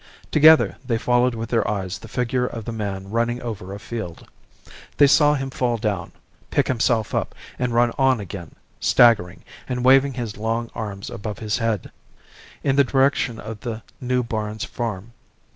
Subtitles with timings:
[0.31, 4.27] Together they followed with their eyes the figure of the man running over a field;
[4.97, 6.11] they saw him fall down,
[6.49, 11.59] pick himself up, and run on again, staggering and waving his long arms above his
[11.59, 11.91] head,
[12.63, 15.13] in the direction of the New Barns Farm.